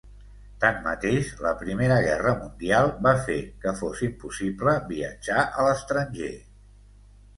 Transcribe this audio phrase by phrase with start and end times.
[0.61, 6.35] Tanmateix, la Primera Guerra Mundial va fer que fos impossible viatjar a l'estranger.